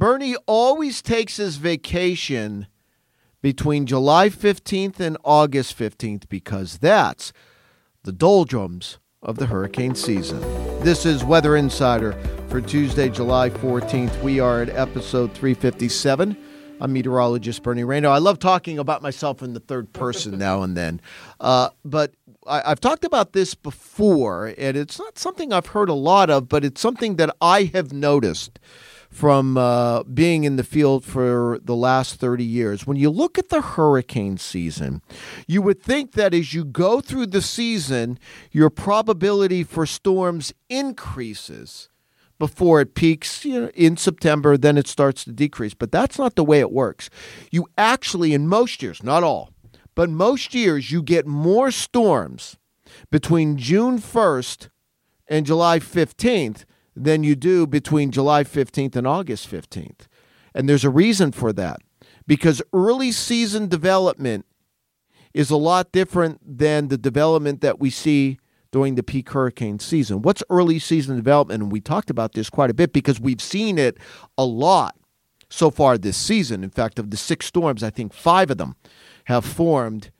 Bernie 0.00 0.36
always 0.46 1.02
takes 1.02 1.36
his 1.36 1.58
vacation 1.58 2.68
between 3.42 3.84
July 3.84 4.30
15th 4.30 4.98
and 4.98 5.18
August 5.24 5.78
15th 5.78 6.26
because 6.30 6.78
that's 6.78 7.34
the 8.04 8.10
doldrums 8.10 8.98
of 9.22 9.36
the 9.36 9.44
hurricane 9.44 9.94
season. 9.94 10.40
This 10.82 11.04
is 11.04 11.22
Weather 11.22 11.54
Insider 11.54 12.12
for 12.48 12.62
Tuesday, 12.62 13.10
July 13.10 13.50
14th. 13.50 14.22
We 14.22 14.40
are 14.40 14.62
at 14.62 14.70
episode 14.70 15.34
357. 15.34 16.34
I'm 16.80 16.92
meteorologist 16.94 17.62
Bernie 17.62 17.82
Rayno. 17.82 18.08
I 18.08 18.16
love 18.16 18.38
talking 18.38 18.78
about 18.78 19.02
myself 19.02 19.42
in 19.42 19.52
the 19.52 19.60
third 19.60 19.92
person 19.92 20.38
now 20.38 20.62
and 20.62 20.74
then. 20.74 21.02
Uh, 21.40 21.68
but 21.84 22.14
I, 22.46 22.70
have 22.70 22.80
talked 22.80 23.04
about 23.04 23.34
this 23.34 23.54
before, 23.54 24.54
and 24.56 24.78
it's 24.78 24.98
not 24.98 25.18
something 25.18 25.52
I've 25.52 25.66
heard 25.66 25.90
a 25.90 25.94
lot 25.94 26.30
of, 26.30 26.48
but 26.48 26.64
it's 26.64 26.80
something 26.80 27.16
that 27.16 27.36
I 27.42 27.64
have 27.74 27.92
noticed 27.92 28.58
from 29.10 29.58
uh, 29.58 30.04
being 30.04 30.44
in 30.44 30.56
the 30.56 30.64
field 30.64 31.04
for 31.04 31.58
the 31.62 31.74
last 31.74 32.14
30 32.14 32.44
years. 32.44 32.86
When 32.86 32.96
you 32.96 33.10
look 33.10 33.38
at 33.38 33.48
the 33.48 33.60
hurricane 33.60 34.38
season, 34.38 35.02
you 35.48 35.60
would 35.62 35.82
think 35.82 36.12
that 36.12 36.32
as 36.32 36.54
you 36.54 36.64
go 36.64 37.00
through 37.00 37.26
the 37.26 37.42
season, 37.42 38.18
your 38.52 38.70
probability 38.70 39.64
for 39.64 39.84
storms 39.84 40.52
increases 40.68 41.88
before 42.38 42.80
it 42.80 42.94
peaks 42.94 43.44
you 43.44 43.60
know, 43.60 43.70
in 43.74 43.96
September, 43.96 44.56
then 44.56 44.78
it 44.78 44.86
starts 44.86 45.24
to 45.24 45.32
decrease. 45.32 45.74
But 45.74 45.92
that's 45.92 46.18
not 46.18 46.36
the 46.36 46.44
way 46.44 46.60
it 46.60 46.72
works. 46.72 47.10
You 47.50 47.66
actually, 47.76 48.32
in 48.32 48.48
most 48.48 48.80
years, 48.82 49.02
not 49.02 49.24
all, 49.24 49.50
but 49.94 50.08
most 50.08 50.54
years, 50.54 50.90
you 50.90 51.02
get 51.02 51.26
more 51.26 51.70
storms 51.70 52.56
between 53.10 53.58
June 53.58 53.98
1st 53.98 54.68
and 55.28 55.44
July 55.44 55.80
15th 55.80 56.64
than 56.96 57.22
you 57.22 57.36
do 57.36 57.66
between 57.66 58.10
July 58.10 58.44
15th 58.44 58.96
and 58.96 59.06
August 59.06 59.50
15th. 59.50 60.06
And 60.54 60.68
there's 60.68 60.84
a 60.84 60.90
reason 60.90 61.32
for 61.32 61.52
that 61.52 61.80
because 62.26 62.62
early 62.72 63.12
season 63.12 63.68
development 63.68 64.46
is 65.32 65.50
a 65.50 65.56
lot 65.56 65.92
different 65.92 66.40
than 66.58 66.88
the 66.88 66.98
development 66.98 67.60
that 67.60 67.78
we 67.78 67.90
see 67.90 68.38
during 68.72 68.94
the 68.94 69.02
peak 69.02 69.30
hurricane 69.30 69.78
season. 69.78 70.22
What's 70.22 70.42
early 70.50 70.78
season 70.78 71.16
development? 71.16 71.62
And 71.62 71.72
we 71.72 71.80
talked 71.80 72.10
about 72.10 72.32
this 72.32 72.50
quite 72.50 72.70
a 72.70 72.74
bit 72.74 72.92
because 72.92 73.20
we've 73.20 73.40
seen 73.40 73.78
it 73.78 73.96
a 74.38 74.44
lot 74.44 74.96
so 75.48 75.70
far 75.70 75.98
this 75.98 76.16
season. 76.16 76.62
In 76.62 76.70
fact, 76.70 76.98
of 76.98 77.10
the 77.10 77.16
six 77.16 77.46
storms, 77.46 77.82
I 77.82 77.90
think 77.90 78.12
five 78.12 78.50
of 78.50 78.58
them 78.58 78.76
have 79.24 79.44
formed 79.44 80.10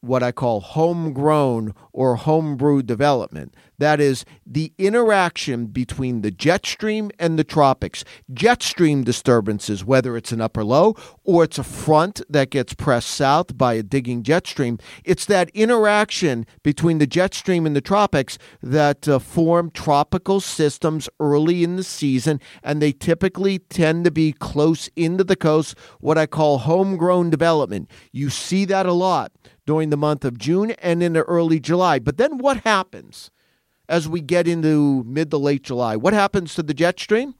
what 0.00 0.22
I 0.22 0.32
call 0.32 0.60
homegrown 0.60 1.74
or 1.92 2.16
homebrew 2.16 2.82
development. 2.82 3.54
That 3.78 4.00
is 4.00 4.24
the 4.44 4.72
interaction 4.78 5.66
between 5.66 6.22
the 6.22 6.30
jet 6.30 6.66
stream 6.66 7.10
and 7.18 7.38
the 7.38 7.44
tropics. 7.44 8.04
Jet 8.32 8.62
stream 8.62 9.04
disturbances, 9.04 9.84
whether 9.84 10.16
it's 10.16 10.32
an 10.32 10.40
upper 10.40 10.64
low 10.64 10.94
or 11.24 11.44
it's 11.44 11.58
a 11.58 11.64
front 11.64 12.20
that 12.28 12.50
gets 12.50 12.74
pressed 12.74 13.08
south 13.08 13.56
by 13.56 13.74
a 13.74 13.82
digging 13.82 14.22
jet 14.22 14.46
stream, 14.46 14.78
it's 15.04 15.24
that 15.26 15.50
interaction 15.50 16.46
between 16.62 16.98
the 16.98 17.06
jet 17.06 17.34
stream 17.34 17.66
and 17.66 17.76
the 17.76 17.80
tropics 17.80 18.38
that 18.62 19.08
uh, 19.08 19.18
form 19.18 19.70
tropical 19.70 20.40
systems 20.40 21.08
early 21.20 21.62
in 21.62 21.76
the 21.76 21.84
season, 21.84 22.40
and 22.62 22.82
they 22.82 22.92
typically 22.92 23.58
tend 23.58 24.04
to 24.04 24.10
be 24.10 24.32
close 24.32 24.88
into 24.96 25.22
the 25.22 25.36
coast, 25.36 25.76
what 26.00 26.18
I 26.18 26.26
call 26.26 26.58
homegrown 26.58 27.30
development. 27.30 27.90
You 28.12 28.30
see 28.30 28.64
that 28.66 28.86
a 28.86 28.92
lot 28.92 29.32
during 29.68 29.90
the 29.90 29.98
month 29.98 30.24
of 30.24 30.38
June 30.38 30.70
and 30.78 31.02
into 31.02 31.20
early 31.24 31.60
July. 31.60 31.98
But 31.98 32.16
then 32.16 32.38
what 32.38 32.62
happens 32.64 33.30
as 33.86 34.08
we 34.08 34.22
get 34.22 34.48
into 34.48 35.04
mid 35.04 35.30
to 35.30 35.36
late 35.36 35.62
July? 35.62 35.94
What 35.94 36.14
happens 36.14 36.54
to 36.54 36.62
the 36.62 36.72
jet 36.72 36.98
stream? 36.98 37.34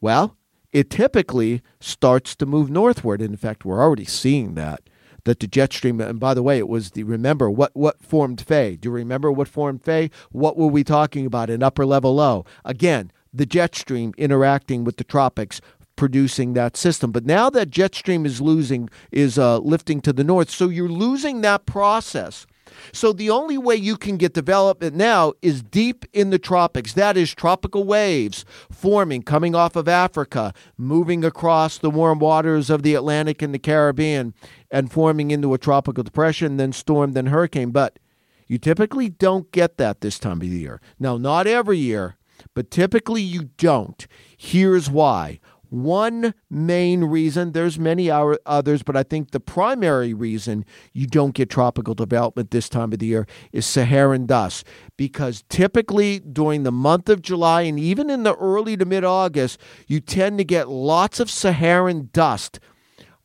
Well, 0.00 0.36
it 0.70 0.90
typically 0.90 1.60
starts 1.80 2.36
to 2.36 2.46
move 2.46 2.70
northward. 2.70 3.20
In 3.20 3.36
fact, 3.36 3.64
we're 3.64 3.82
already 3.82 4.04
seeing 4.04 4.54
that. 4.54 4.88
That 5.24 5.40
the 5.40 5.48
jet 5.48 5.72
stream, 5.72 6.00
and 6.00 6.20
by 6.20 6.34
the 6.34 6.42
way, 6.44 6.58
it 6.58 6.68
was 6.68 6.92
the 6.92 7.02
remember 7.02 7.50
what 7.50 7.72
what 7.74 8.00
formed 8.00 8.40
Fay. 8.40 8.76
Do 8.76 8.88
you 8.88 8.92
remember 8.92 9.32
what 9.32 9.48
formed 9.48 9.82
Fay? 9.82 10.12
What 10.30 10.56
were 10.56 10.68
we 10.68 10.84
talking 10.84 11.26
about? 11.26 11.50
An 11.50 11.64
upper 11.64 11.84
level 11.84 12.14
low. 12.14 12.44
Again, 12.64 13.10
the 13.32 13.46
jet 13.46 13.74
stream 13.74 14.14
interacting 14.16 14.84
with 14.84 14.98
the 14.98 15.04
tropics 15.04 15.60
producing 15.96 16.54
that 16.54 16.76
system. 16.76 17.12
But 17.12 17.26
now 17.26 17.50
that 17.50 17.70
jet 17.70 17.94
stream 17.94 18.26
is 18.26 18.40
losing, 18.40 18.88
is 19.10 19.38
uh, 19.38 19.58
lifting 19.58 20.00
to 20.02 20.12
the 20.12 20.24
north, 20.24 20.50
so 20.50 20.68
you're 20.68 20.88
losing 20.88 21.40
that 21.42 21.66
process. 21.66 22.46
So 22.92 23.12
the 23.12 23.30
only 23.30 23.58
way 23.58 23.76
you 23.76 23.96
can 23.96 24.16
get 24.16 24.32
development 24.32 24.96
now 24.96 25.34
is 25.42 25.62
deep 25.62 26.04
in 26.12 26.30
the 26.30 26.38
tropics. 26.38 26.94
That 26.94 27.16
is 27.16 27.34
tropical 27.34 27.84
waves 27.84 28.44
forming, 28.70 29.22
coming 29.22 29.54
off 29.54 29.76
of 29.76 29.88
Africa, 29.88 30.52
moving 30.76 31.24
across 31.24 31.78
the 31.78 31.90
warm 31.90 32.18
waters 32.18 32.70
of 32.70 32.82
the 32.82 32.94
Atlantic 32.94 33.42
and 33.42 33.54
the 33.54 33.58
Caribbean, 33.58 34.34
and 34.70 34.90
forming 34.90 35.30
into 35.30 35.54
a 35.54 35.58
tropical 35.58 36.02
depression, 36.02 36.56
then 36.56 36.72
storm, 36.72 37.12
then 37.12 37.26
hurricane. 37.26 37.70
But 37.70 37.98
you 38.46 38.58
typically 38.58 39.08
don't 39.08 39.50
get 39.52 39.76
that 39.76 40.00
this 40.00 40.18
time 40.18 40.40
of 40.40 40.40
the 40.40 40.48
year. 40.48 40.80
Now, 40.98 41.16
not 41.16 41.46
every 41.46 41.78
year, 41.78 42.16
but 42.54 42.70
typically 42.70 43.22
you 43.22 43.50
don't. 43.56 44.06
Here's 44.36 44.90
why. 44.90 45.40
One 45.72 46.34
main 46.50 47.04
reason, 47.04 47.52
there's 47.52 47.78
many 47.78 48.10
others, 48.10 48.82
but 48.82 48.94
I 48.94 49.02
think 49.02 49.30
the 49.30 49.40
primary 49.40 50.12
reason 50.12 50.66
you 50.92 51.06
don't 51.06 51.34
get 51.34 51.48
tropical 51.48 51.94
development 51.94 52.50
this 52.50 52.68
time 52.68 52.92
of 52.92 52.98
the 52.98 53.06
year 53.06 53.26
is 53.52 53.64
Saharan 53.64 54.26
dust. 54.26 54.66
Because 54.98 55.44
typically 55.48 56.18
during 56.18 56.64
the 56.64 56.70
month 56.70 57.08
of 57.08 57.22
July 57.22 57.62
and 57.62 57.80
even 57.80 58.10
in 58.10 58.22
the 58.22 58.34
early 58.34 58.76
to 58.76 58.84
mid 58.84 59.02
August, 59.02 59.58
you 59.86 59.98
tend 59.98 60.36
to 60.36 60.44
get 60.44 60.68
lots 60.68 61.20
of 61.20 61.30
Saharan 61.30 62.10
dust 62.12 62.60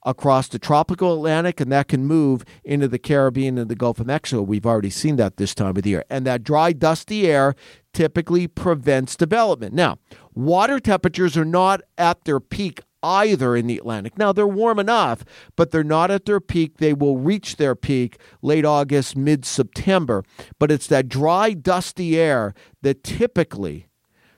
across 0.07 0.47
the 0.47 0.57
tropical 0.57 1.13
Atlantic, 1.13 1.59
and 1.59 1.69
that 1.69 1.89
can 1.89 2.05
move 2.05 2.45
into 2.63 2.87
the 2.87 2.97
Caribbean 2.97 3.57
and 3.57 3.69
the 3.69 3.75
Gulf 3.75 3.99
of 3.99 4.07
Mexico. 4.07 4.41
We've 4.41 4.65
already 4.65 4.89
seen 4.89 5.17
that 5.17 5.35
this 5.35 5.53
time 5.53 5.75
of 5.75 5.83
the 5.83 5.89
year. 5.89 6.05
And 6.09 6.25
that 6.25 6.43
dry, 6.43 6.71
dusty 6.71 7.27
air 7.27 7.55
typically 7.93 8.47
prevents 8.47 9.17
development. 9.17 9.75
Now, 9.75 9.97
water 10.33 10.79
temperatures 10.79 11.35
are 11.35 11.45
not 11.45 11.81
at 11.97 12.23
their 12.23 12.39
peak 12.39 12.81
either 13.03 13.55
in 13.55 13.67
the 13.67 13.77
Atlantic. 13.77 14.17
Now, 14.17 14.31
they're 14.31 14.47
warm 14.47 14.79
enough, 14.79 15.25
but 15.57 15.71
they're 15.71 15.83
not 15.83 16.09
at 16.09 16.25
their 16.25 16.39
peak. 16.39 16.77
They 16.77 16.93
will 16.93 17.17
reach 17.17 17.57
their 17.57 17.75
peak 17.75 18.17
late 18.41 18.65
August, 18.65 19.17
mid 19.17 19.45
September. 19.45 20.23
But 20.57 20.71
it's 20.71 20.87
that 20.87 21.09
dry, 21.09 21.51
dusty 21.51 22.17
air 22.17 22.53
that 22.81 23.03
typically 23.03 23.87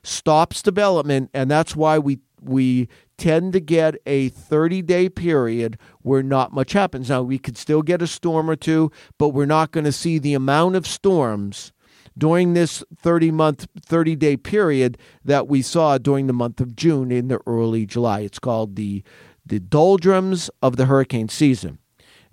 stops 0.03 0.61
development, 0.61 1.29
and 1.33 1.51
that's 1.51 1.75
why 1.75 1.99
we 1.99 2.19
we 2.41 2.87
tend 3.17 3.53
to 3.53 3.59
get 3.59 3.95
a 4.05 4.29
30 4.29 4.81
day 4.81 5.09
period 5.09 5.77
where 6.01 6.23
not 6.23 6.53
much 6.53 6.73
happens. 6.73 7.09
Now, 7.09 7.21
we 7.21 7.37
could 7.37 7.57
still 7.57 7.81
get 7.81 8.01
a 8.01 8.07
storm 8.07 8.49
or 8.49 8.55
two, 8.55 8.91
but 9.17 9.29
we're 9.29 9.45
not 9.45 9.71
going 9.71 9.83
to 9.83 9.91
see 9.91 10.17
the 10.17 10.33
amount 10.33 10.75
of 10.75 10.87
storms 10.87 11.71
during 12.17 12.53
this 12.53 12.83
30 12.97 13.31
month, 13.31 13.67
30 13.85 14.15
day 14.15 14.37
period 14.37 14.97
that 15.23 15.47
we 15.47 15.61
saw 15.61 15.97
during 15.97 16.27
the 16.27 16.33
month 16.33 16.59
of 16.61 16.75
June 16.75 17.11
in 17.11 17.27
the 17.27 17.39
early 17.45 17.85
July. 17.85 18.21
It's 18.21 18.39
called 18.39 18.75
the, 18.75 19.03
the 19.45 19.59
doldrums 19.59 20.49
of 20.61 20.77
the 20.77 20.85
hurricane 20.85 21.29
season. 21.29 21.79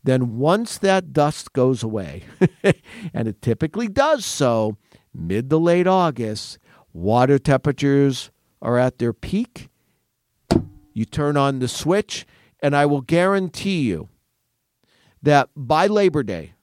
Then, 0.02 0.36
once 0.36 0.78
that 0.78 1.12
dust 1.12 1.52
goes 1.52 1.82
away, 1.82 2.22
and 3.12 3.26
it 3.26 3.42
typically 3.42 3.88
does 3.88 4.24
so 4.24 4.76
mid 5.12 5.50
to 5.50 5.56
late 5.56 5.88
August, 5.88 6.58
water 6.92 7.40
temperatures 7.40 8.30
are 8.62 8.78
at 8.78 8.98
their 8.98 9.12
peak 9.12 9.68
you 10.96 11.04
turn 11.04 11.36
on 11.36 11.58
the 11.58 11.68
switch, 11.68 12.24
and 12.60 12.74
I 12.74 12.86
will 12.86 13.02
guarantee 13.02 13.82
you 13.82 14.08
that 15.22 15.50
by 15.54 15.86
Labor 15.86 16.22
Day, 16.22 16.54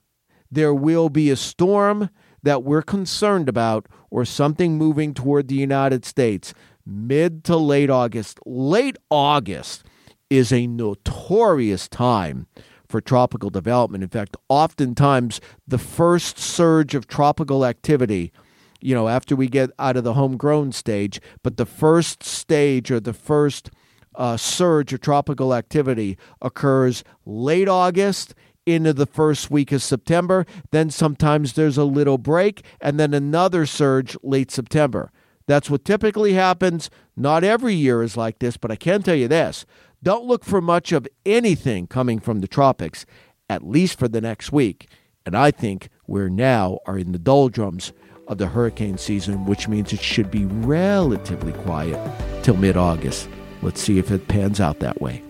there 0.50 0.74
will 0.74 1.08
be 1.08 1.30
a 1.30 1.36
storm 1.36 2.10
that 2.42 2.64
we're 2.64 2.82
concerned 2.82 3.48
about 3.48 3.86
or 4.10 4.24
something 4.24 4.76
moving 4.76 5.14
toward 5.14 5.46
the 5.46 5.54
United 5.54 6.04
States 6.04 6.52
mid 6.84 7.44
to 7.44 7.56
late 7.56 7.90
August. 7.90 8.40
Late 8.44 8.96
August 9.08 9.84
is 10.28 10.52
a 10.52 10.66
notorious 10.66 11.86
time 11.86 12.48
for 12.88 13.00
tropical 13.00 13.50
development. 13.50 14.02
In 14.02 14.10
fact, 14.10 14.36
oftentimes 14.48 15.40
the 15.64 15.78
first 15.78 16.38
surge 16.40 16.96
of 16.96 17.06
tropical 17.06 17.64
activity 17.64 18.32
you 18.80 18.94
know, 18.94 19.08
after 19.08 19.34
we 19.34 19.48
get 19.48 19.70
out 19.78 19.96
of 19.96 20.04
the 20.04 20.12
homegrown 20.12 20.70
stage. 20.70 21.18
But 21.42 21.56
the 21.56 21.64
first 21.64 22.22
stage 22.22 22.90
or 22.90 23.00
the 23.00 23.14
first 23.14 23.70
uh, 24.14 24.36
surge 24.36 24.92
of 24.92 25.00
tropical 25.00 25.54
activity 25.54 26.16
occurs 26.40 27.04
late 27.24 27.68
August 27.68 28.34
into 28.66 28.92
the 28.92 29.06
first 29.06 29.50
week 29.50 29.72
of 29.72 29.82
September. 29.82 30.46
Then 30.70 30.90
sometimes 30.90 31.52
there's 31.52 31.78
a 31.78 31.84
little 31.84 32.18
break, 32.18 32.64
and 32.80 32.98
then 32.98 33.12
another 33.12 33.66
surge 33.66 34.16
late 34.22 34.50
September. 34.50 35.10
That's 35.46 35.68
what 35.68 35.84
typically 35.84 36.32
happens. 36.32 36.88
Not 37.16 37.44
every 37.44 37.74
year 37.74 38.02
is 38.02 38.16
like 38.16 38.38
this, 38.38 38.56
but 38.56 38.70
I 38.70 38.76
can 38.76 39.02
tell 39.02 39.14
you 39.14 39.28
this 39.28 39.66
don't 40.02 40.26
look 40.26 40.44
for 40.44 40.60
much 40.60 40.92
of 40.92 41.08
anything 41.24 41.86
coming 41.86 42.20
from 42.20 42.40
the 42.40 42.48
tropics, 42.48 43.06
at 43.48 43.66
least 43.66 43.98
for 43.98 44.08
the 44.08 44.20
next 44.20 44.52
week. 44.52 44.88
And 45.26 45.34
I 45.34 45.50
think 45.50 45.88
we're 46.06 46.28
now 46.28 46.78
are 46.86 46.98
in 46.98 47.12
the 47.12 47.18
doldrums 47.18 47.92
of 48.28 48.38
the 48.38 48.48
hurricane 48.48 48.98
season, 48.98 49.46
which 49.46 49.68
means 49.68 49.92
it 49.92 50.00
should 50.00 50.30
be 50.30 50.44
relatively 50.44 51.52
quiet 51.52 51.98
till 52.42 52.56
mid 52.56 52.76
August. 52.76 53.28
Let's 53.64 53.80
see 53.80 53.98
if 53.98 54.10
it 54.10 54.28
pans 54.28 54.60
out 54.60 54.80
that 54.80 55.00
way. 55.00 55.22